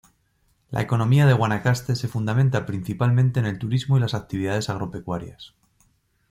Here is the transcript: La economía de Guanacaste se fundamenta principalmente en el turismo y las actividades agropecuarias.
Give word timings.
La 0.71 0.81
economía 0.81 1.27
de 1.27 1.33
Guanacaste 1.33 1.95
se 1.95 2.07
fundamenta 2.07 2.65
principalmente 2.65 3.39
en 3.39 3.45
el 3.45 3.59
turismo 3.59 3.97
y 3.97 3.99
las 3.99 4.15
actividades 4.15 4.67
agropecuarias. 4.67 5.53